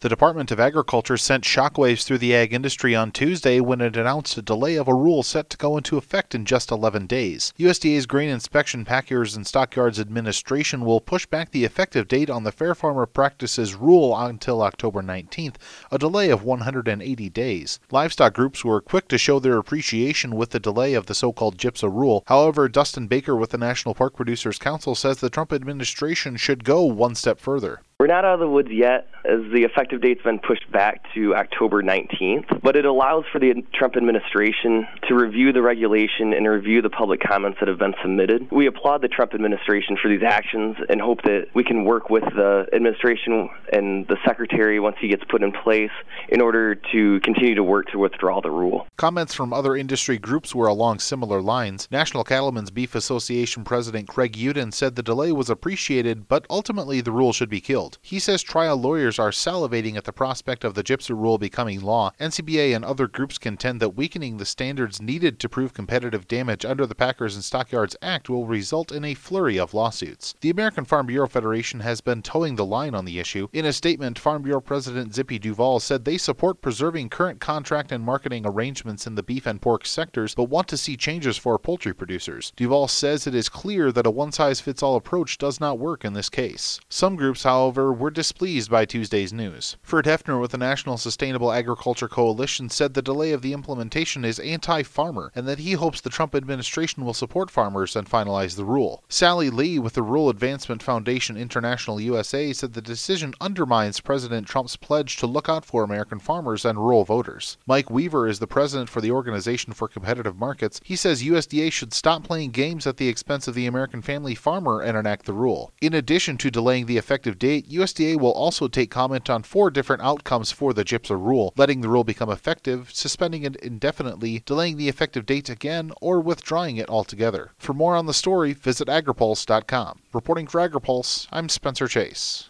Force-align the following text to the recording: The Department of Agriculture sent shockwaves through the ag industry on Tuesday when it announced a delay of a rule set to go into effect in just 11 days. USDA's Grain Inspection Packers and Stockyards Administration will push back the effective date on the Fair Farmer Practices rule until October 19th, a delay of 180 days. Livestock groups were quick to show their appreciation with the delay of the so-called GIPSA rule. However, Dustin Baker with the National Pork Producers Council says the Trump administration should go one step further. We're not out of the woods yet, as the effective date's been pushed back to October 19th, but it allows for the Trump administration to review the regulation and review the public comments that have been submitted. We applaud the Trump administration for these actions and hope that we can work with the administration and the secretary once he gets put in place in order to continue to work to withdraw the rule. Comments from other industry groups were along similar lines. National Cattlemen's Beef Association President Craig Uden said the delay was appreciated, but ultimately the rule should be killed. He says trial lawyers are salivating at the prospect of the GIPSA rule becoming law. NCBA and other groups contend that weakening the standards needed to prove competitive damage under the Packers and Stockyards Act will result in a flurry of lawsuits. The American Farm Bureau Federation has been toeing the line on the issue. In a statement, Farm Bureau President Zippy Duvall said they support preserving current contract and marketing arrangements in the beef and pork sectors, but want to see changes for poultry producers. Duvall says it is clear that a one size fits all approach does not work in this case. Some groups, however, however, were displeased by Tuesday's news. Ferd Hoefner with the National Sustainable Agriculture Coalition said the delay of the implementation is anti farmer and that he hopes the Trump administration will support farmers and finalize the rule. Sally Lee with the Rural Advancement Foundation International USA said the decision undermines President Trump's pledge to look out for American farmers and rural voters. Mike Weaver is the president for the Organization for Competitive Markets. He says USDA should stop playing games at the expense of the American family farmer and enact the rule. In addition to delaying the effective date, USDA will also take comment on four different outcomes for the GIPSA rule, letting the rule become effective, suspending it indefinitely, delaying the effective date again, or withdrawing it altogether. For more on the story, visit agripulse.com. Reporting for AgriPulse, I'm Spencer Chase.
The 0.00 0.08
Department 0.08 0.52
of 0.52 0.60
Agriculture 0.60 1.16
sent 1.16 1.42
shockwaves 1.42 2.04
through 2.04 2.18
the 2.18 2.32
ag 2.32 2.54
industry 2.54 2.94
on 2.94 3.10
Tuesday 3.10 3.58
when 3.58 3.80
it 3.80 3.96
announced 3.96 4.38
a 4.38 4.42
delay 4.42 4.76
of 4.76 4.86
a 4.86 4.94
rule 4.94 5.24
set 5.24 5.50
to 5.50 5.56
go 5.56 5.76
into 5.76 5.96
effect 5.96 6.36
in 6.36 6.44
just 6.44 6.70
11 6.70 7.08
days. 7.08 7.52
USDA's 7.58 8.06
Grain 8.06 8.28
Inspection 8.28 8.84
Packers 8.84 9.34
and 9.34 9.44
Stockyards 9.44 9.98
Administration 9.98 10.84
will 10.84 11.00
push 11.00 11.26
back 11.26 11.50
the 11.50 11.64
effective 11.64 12.06
date 12.06 12.30
on 12.30 12.44
the 12.44 12.52
Fair 12.52 12.76
Farmer 12.76 13.06
Practices 13.06 13.74
rule 13.74 14.16
until 14.16 14.62
October 14.62 15.02
19th, 15.02 15.56
a 15.90 15.98
delay 15.98 16.30
of 16.30 16.44
180 16.44 17.28
days. 17.30 17.80
Livestock 17.90 18.34
groups 18.34 18.64
were 18.64 18.80
quick 18.80 19.08
to 19.08 19.18
show 19.18 19.40
their 19.40 19.58
appreciation 19.58 20.36
with 20.36 20.50
the 20.50 20.60
delay 20.60 20.94
of 20.94 21.06
the 21.06 21.14
so-called 21.14 21.58
GIPSA 21.58 21.92
rule. 21.92 22.22
However, 22.28 22.68
Dustin 22.68 23.08
Baker 23.08 23.34
with 23.34 23.50
the 23.50 23.58
National 23.58 23.96
Pork 23.96 24.14
Producers 24.14 24.60
Council 24.60 24.94
says 24.94 25.16
the 25.16 25.28
Trump 25.28 25.52
administration 25.52 26.36
should 26.36 26.62
go 26.62 26.84
one 26.84 27.16
step 27.16 27.40
further. 27.40 27.80
We're 28.00 28.06
not 28.06 28.24
out 28.24 28.34
of 28.34 28.38
the 28.38 28.48
woods 28.48 28.68
yet, 28.70 29.08
as 29.24 29.40
the 29.52 29.64
effective 29.64 30.00
date's 30.00 30.22
been 30.22 30.38
pushed 30.38 30.70
back 30.70 31.02
to 31.14 31.34
October 31.34 31.82
19th, 31.82 32.62
but 32.62 32.76
it 32.76 32.84
allows 32.84 33.24
for 33.32 33.40
the 33.40 33.52
Trump 33.74 33.96
administration 33.96 34.86
to 35.08 35.16
review 35.16 35.52
the 35.52 35.62
regulation 35.62 36.32
and 36.32 36.46
review 36.46 36.80
the 36.80 36.90
public 36.90 37.18
comments 37.20 37.58
that 37.58 37.68
have 37.68 37.80
been 37.80 37.96
submitted. 38.00 38.46
We 38.52 38.68
applaud 38.68 39.02
the 39.02 39.08
Trump 39.08 39.34
administration 39.34 39.96
for 40.00 40.08
these 40.08 40.22
actions 40.22 40.76
and 40.88 41.00
hope 41.00 41.22
that 41.22 41.48
we 41.54 41.64
can 41.64 41.84
work 41.84 42.08
with 42.08 42.22
the 42.36 42.68
administration 42.72 43.50
and 43.72 44.06
the 44.06 44.16
secretary 44.24 44.78
once 44.78 44.94
he 45.00 45.08
gets 45.08 45.24
put 45.28 45.42
in 45.42 45.50
place 45.50 45.90
in 46.28 46.40
order 46.40 46.76
to 46.92 47.18
continue 47.24 47.56
to 47.56 47.64
work 47.64 47.86
to 47.88 47.98
withdraw 47.98 48.40
the 48.40 48.52
rule. 48.52 48.86
Comments 48.96 49.34
from 49.34 49.52
other 49.52 49.74
industry 49.74 50.18
groups 50.18 50.54
were 50.54 50.68
along 50.68 51.00
similar 51.00 51.42
lines. 51.42 51.88
National 51.90 52.22
Cattlemen's 52.22 52.70
Beef 52.70 52.94
Association 52.94 53.64
President 53.64 54.06
Craig 54.06 54.34
Uden 54.34 54.72
said 54.72 54.94
the 54.94 55.02
delay 55.02 55.32
was 55.32 55.50
appreciated, 55.50 56.28
but 56.28 56.46
ultimately 56.48 57.00
the 57.00 57.10
rule 57.10 57.32
should 57.32 57.50
be 57.50 57.60
killed. 57.60 57.87
He 58.02 58.18
says 58.18 58.42
trial 58.42 58.76
lawyers 58.76 59.18
are 59.18 59.30
salivating 59.30 59.96
at 59.96 60.04
the 60.04 60.12
prospect 60.12 60.64
of 60.64 60.74
the 60.74 60.82
GIPSA 60.82 61.10
rule 61.10 61.38
becoming 61.38 61.80
law. 61.80 62.12
NCBA 62.20 62.76
and 62.76 62.84
other 62.84 63.06
groups 63.06 63.38
contend 63.38 63.80
that 63.80 63.96
weakening 63.96 64.36
the 64.36 64.44
standards 64.44 65.00
needed 65.00 65.38
to 65.38 65.48
prove 65.48 65.72
competitive 65.72 66.28
damage 66.28 66.64
under 66.64 66.84
the 66.84 66.94
Packers 66.94 67.34
and 67.34 67.44
Stockyards 67.44 67.96
Act 68.02 68.28
will 68.28 68.46
result 68.46 68.92
in 68.92 69.04
a 69.04 69.14
flurry 69.14 69.58
of 69.58 69.72
lawsuits. 69.72 70.34
The 70.40 70.50
American 70.50 70.84
Farm 70.84 71.06
Bureau 71.06 71.28
Federation 71.28 71.80
has 71.80 72.00
been 72.00 72.22
toeing 72.22 72.56
the 72.56 72.66
line 72.66 72.94
on 72.94 73.04
the 73.04 73.18
issue. 73.18 73.48
In 73.52 73.64
a 73.64 73.72
statement, 73.72 74.18
Farm 74.18 74.42
Bureau 74.42 74.60
President 74.60 75.14
Zippy 75.14 75.38
Duvall 75.38 75.80
said 75.80 76.04
they 76.04 76.18
support 76.18 76.60
preserving 76.60 77.08
current 77.08 77.40
contract 77.40 77.92
and 77.92 78.04
marketing 78.04 78.44
arrangements 78.44 79.06
in 79.06 79.14
the 79.14 79.22
beef 79.22 79.46
and 79.46 79.62
pork 79.62 79.86
sectors, 79.86 80.34
but 80.34 80.50
want 80.50 80.68
to 80.68 80.76
see 80.76 80.96
changes 80.96 81.36
for 81.36 81.58
poultry 81.58 81.94
producers. 81.94 82.52
Duvall 82.56 82.88
says 82.88 83.26
it 83.26 83.34
is 83.34 83.48
clear 83.48 83.92
that 83.92 84.06
a 84.06 84.10
one 84.10 84.32
size 84.32 84.60
fits 84.60 84.82
all 84.82 84.96
approach 84.96 85.38
does 85.38 85.60
not 85.60 85.78
work 85.78 86.04
in 86.04 86.12
this 86.12 86.28
case. 86.28 86.80
Some 86.88 87.16
groups, 87.16 87.44
however, 87.44 87.77
however, 87.78 87.92
were 87.92 88.10
displeased 88.10 88.68
by 88.68 88.84
Tuesday's 88.84 89.32
news. 89.32 89.76
Ferd 89.84 90.06
Hoefner 90.06 90.40
with 90.40 90.50
the 90.50 90.58
National 90.58 90.96
Sustainable 90.96 91.52
Agriculture 91.52 92.08
Coalition 92.08 92.68
said 92.68 92.94
the 92.94 93.02
delay 93.02 93.30
of 93.30 93.40
the 93.40 93.52
implementation 93.52 94.24
is 94.24 94.40
anti 94.40 94.82
farmer 94.82 95.30
and 95.36 95.46
that 95.46 95.60
he 95.60 95.72
hopes 95.72 96.00
the 96.00 96.10
Trump 96.10 96.34
administration 96.34 97.04
will 97.04 97.14
support 97.14 97.52
farmers 97.52 97.94
and 97.94 98.10
finalize 98.10 98.56
the 98.56 98.64
rule. 98.64 99.04
Sally 99.08 99.48
Lee 99.48 99.78
with 99.78 99.92
the 99.92 100.02
Rural 100.02 100.28
Advancement 100.28 100.82
Foundation 100.82 101.36
International 101.36 102.00
USA 102.00 102.52
said 102.52 102.72
the 102.72 102.82
decision 102.82 103.32
undermines 103.40 104.00
President 104.00 104.48
Trump's 104.48 104.74
pledge 104.74 105.16
to 105.18 105.28
look 105.28 105.48
out 105.48 105.64
for 105.64 105.84
American 105.84 106.18
farmers 106.18 106.64
and 106.64 106.78
rural 106.78 107.04
voters. 107.04 107.58
Mike 107.64 107.90
Weaver 107.90 108.26
is 108.26 108.40
the 108.40 108.48
president 108.48 108.90
for 108.90 109.00
the 109.00 109.12
Organization 109.12 109.72
for 109.72 109.86
Competitive 109.86 110.36
Markets. 110.36 110.80
He 110.82 110.96
says 110.96 111.22
USDA 111.22 111.70
should 111.70 111.94
stop 111.94 112.24
playing 112.24 112.50
games 112.50 112.88
at 112.88 112.96
the 112.96 113.08
expense 113.08 113.46
of 113.46 113.54
the 113.54 113.66
American 113.66 114.02
family 114.02 114.34
farmer 114.34 114.80
and 114.80 114.98
enact 114.98 115.26
the 115.26 115.32
rule. 115.32 115.70
In 115.80 115.94
addition 115.94 116.36
to 116.38 116.50
delaying 116.50 116.86
the 116.86 116.96
effective 116.96 117.38
date, 117.38 117.67
USDA 117.68 118.18
will 118.18 118.32
also 118.32 118.68
take 118.68 118.90
comment 118.90 119.28
on 119.28 119.42
four 119.42 119.70
different 119.70 120.02
outcomes 120.02 120.52
for 120.52 120.72
the 120.72 120.84
GIPSA 120.84 121.10
rule, 121.10 121.52
letting 121.56 121.80
the 121.80 121.88
rule 121.88 122.04
become 122.04 122.30
effective, 122.30 122.90
suspending 122.92 123.42
it 123.42 123.56
indefinitely, 123.56 124.42
delaying 124.46 124.76
the 124.76 124.88
effective 124.88 125.26
date 125.26 125.48
again, 125.48 125.92
or 126.00 126.20
withdrawing 126.20 126.76
it 126.76 126.88
altogether. 126.88 127.52
For 127.58 127.74
more 127.74 127.96
on 127.96 128.06
the 128.06 128.14
story, 128.14 128.52
visit 128.52 128.88
agripulse.com. 128.88 130.00
Reporting 130.12 130.46
for 130.46 130.60
AgriPulse, 130.60 131.26
I'm 131.30 131.48
Spencer 131.48 131.88
Chase. 131.88 132.46